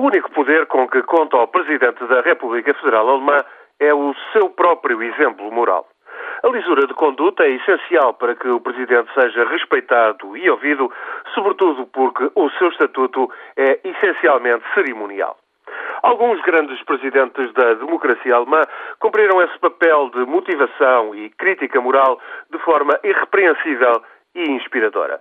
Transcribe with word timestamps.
O 0.00 0.04
único 0.04 0.30
poder 0.30 0.64
com 0.64 0.88
que 0.88 1.02
conta 1.02 1.36
o 1.36 1.46
Presidente 1.46 2.02
da 2.06 2.22
República 2.22 2.72
Federal 2.72 3.06
Alemã 3.06 3.36
é 3.78 3.92
o 3.92 4.14
seu 4.32 4.48
próprio 4.48 5.02
exemplo 5.02 5.52
moral. 5.52 5.86
A 6.42 6.48
lisura 6.48 6.86
de 6.86 6.94
conduta 6.94 7.44
é 7.44 7.50
essencial 7.50 8.14
para 8.14 8.34
que 8.34 8.48
o 8.48 8.60
Presidente 8.60 9.12
seja 9.12 9.44
respeitado 9.44 10.34
e 10.38 10.48
ouvido, 10.48 10.90
sobretudo 11.34 11.86
porque 11.88 12.30
o 12.34 12.48
seu 12.52 12.68
estatuto 12.70 13.30
é 13.58 13.78
essencialmente 13.84 14.64
cerimonial. 14.72 15.36
Alguns 16.02 16.40
grandes 16.44 16.82
presidentes 16.84 17.52
da 17.52 17.74
democracia 17.74 18.36
alemã 18.36 18.62
cumpriram 19.00 19.42
esse 19.42 19.58
papel 19.58 20.08
de 20.14 20.24
motivação 20.24 21.14
e 21.14 21.28
crítica 21.28 21.78
moral 21.78 22.18
de 22.50 22.58
forma 22.60 22.98
irrepreensível 23.04 24.02
e 24.34 24.50
inspiradora. 24.50 25.20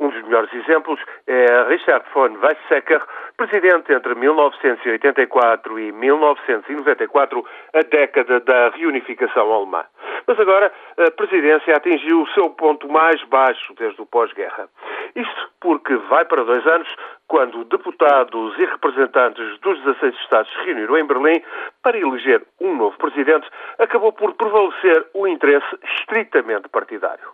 Um 0.00 0.10
dos 0.10 0.22
melhores 0.22 0.52
exemplos 0.54 1.00
é 1.26 1.62
Richard 1.68 2.04
von 2.14 2.30
Weizsäcker, 2.40 3.02
presidente 3.36 3.92
entre 3.92 4.14
1984 4.14 5.78
e 5.80 5.90
1994, 5.90 7.44
a 7.74 7.80
década 7.80 8.38
da 8.40 8.68
reunificação 8.70 9.52
alemã. 9.52 9.84
Mas 10.26 10.38
agora 10.38 10.72
a 10.98 11.10
presidência 11.10 11.74
atingiu 11.74 12.22
o 12.22 12.28
seu 12.28 12.50
ponto 12.50 12.88
mais 12.88 13.20
baixo 13.24 13.74
desde 13.74 14.00
o 14.00 14.06
pós-guerra. 14.06 14.68
Isto 15.16 15.50
porque 15.60 15.96
vai 15.96 16.24
para 16.24 16.44
dois 16.44 16.64
anos, 16.66 16.88
quando 17.26 17.64
deputados 17.64 18.56
e 18.58 18.64
representantes 18.66 19.58
dos 19.60 19.80
16 19.80 20.14
Estados 20.20 20.52
se 20.52 20.64
reuniram 20.64 20.96
em 20.96 21.06
Berlim 21.06 21.42
para 21.82 21.98
eleger 21.98 22.44
um 22.60 22.76
novo 22.76 22.96
presidente, 22.98 23.48
acabou 23.78 24.12
por 24.12 24.34
prevalecer 24.34 25.06
o 25.14 25.26
interesse 25.26 25.66
estritamente 25.82 26.68
partidário. 26.68 27.28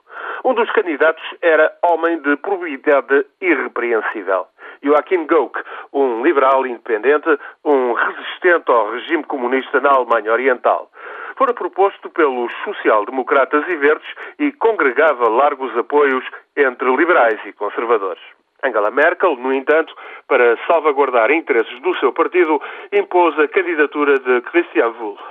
Um 0.44 0.52
dos 0.52 0.70
candidatos 0.72 1.24
era 1.40 1.72
homem 1.82 2.20
de 2.20 2.36
probidade 2.36 3.24
irrepreensível. 3.40 4.46
Joachim 4.82 5.24
Gauck, 5.24 5.58
um 5.90 6.22
liberal 6.22 6.66
independente, 6.66 7.38
um 7.64 7.94
resistente 7.94 8.70
ao 8.70 8.90
regime 8.90 9.24
comunista 9.24 9.80
na 9.80 9.88
Alemanha 9.88 10.30
Oriental. 10.30 10.90
Fora 11.38 11.54
proposto 11.54 12.10
pelos 12.10 12.52
social-democratas 12.62 13.66
e 13.66 13.76
verdes 13.76 14.08
e 14.38 14.52
congregava 14.52 15.30
largos 15.30 15.74
apoios 15.78 16.24
entre 16.54 16.94
liberais 16.94 17.40
e 17.46 17.52
conservadores. 17.54 18.22
Angela 18.62 18.90
Merkel, 18.90 19.36
no 19.36 19.50
entanto, 19.50 19.94
para 20.28 20.58
salvaguardar 20.66 21.30
interesses 21.30 21.80
do 21.80 21.96
seu 21.96 22.12
partido, 22.12 22.60
impôs 22.92 23.38
a 23.38 23.48
candidatura 23.48 24.18
de 24.18 24.42
Christian 24.42 24.90
Wolff. 24.90 25.22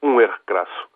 Um 0.00 0.20
erro 0.20 0.38
crasso 0.46 0.89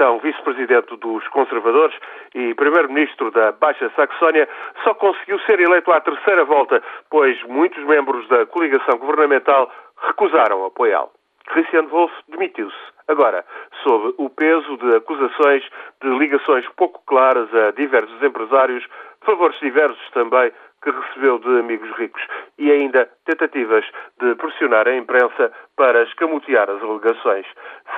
então 0.00 0.18
vice-presidente 0.18 0.96
dos 0.96 1.28
conservadores 1.28 1.94
e 2.34 2.54
primeiro-ministro 2.54 3.30
da 3.32 3.52
Baixa 3.52 3.92
Saxónia, 3.94 4.48
só 4.82 4.94
conseguiu 4.94 5.38
ser 5.40 5.60
eleito 5.60 5.92
à 5.92 6.00
terceira 6.00 6.42
volta, 6.42 6.82
pois 7.10 7.38
muitos 7.42 7.84
membros 7.84 8.26
da 8.28 8.46
coligação 8.46 8.96
governamental 8.96 9.70
recusaram 10.06 10.64
apoiá-lo. 10.64 11.10
Christian 11.48 11.86
Wolff 11.88 12.14
demitiu-se. 12.28 12.89
Agora, 13.10 13.44
sob 13.82 14.14
o 14.18 14.30
peso 14.30 14.76
de 14.76 14.94
acusações 14.94 15.64
de 16.00 16.08
ligações 16.16 16.64
pouco 16.76 17.02
claras 17.06 17.52
a 17.52 17.72
diversos 17.72 18.22
empresários, 18.22 18.86
favores 19.26 19.58
diversos 19.58 20.08
também 20.12 20.52
que 20.80 20.90
recebeu 20.92 21.40
de 21.40 21.58
amigos 21.58 21.90
ricos 21.98 22.22
e 22.56 22.70
ainda 22.70 23.10
tentativas 23.24 23.84
de 24.20 24.36
pressionar 24.36 24.86
a 24.86 24.96
imprensa 24.96 25.50
para 25.76 26.04
escamotear 26.04 26.70
as 26.70 26.80
alegações. 26.80 27.46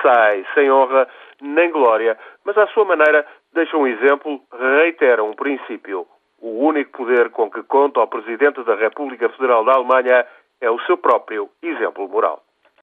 Sai 0.01 0.43
sem 0.55 0.71
honra 0.71 1.07
nem 1.39 1.69
glória, 1.69 2.17
mas 2.43 2.57
à 2.57 2.65
sua 2.69 2.83
maneira 2.83 3.23
deixa 3.53 3.77
um 3.77 3.85
exemplo, 3.85 4.41
reitera 4.79 5.23
um 5.23 5.33
princípio. 5.33 6.07
O 6.41 6.65
único 6.65 7.05
poder 7.05 7.29
com 7.29 7.51
que 7.51 7.61
conta 7.61 8.01
o 8.01 8.07
Presidente 8.07 8.63
da 8.63 8.73
República 8.73 9.29
Federal 9.29 9.63
da 9.63 9.73
Alemanha 9.73 10.25
é 10.59 10.71
o 10.71 10.79
seu 10.87 10.97
próprio 10.97 11.51
exemplo 11.61 12.09
moral. 12.09 12.41